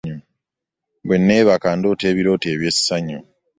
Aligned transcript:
Bwe 1.05 1.17
nnaabaka 1.19 1.67
ndoota 1.77 2.05
ebirooto 2.11 2.47
eby'essanyu. 2.53 3.19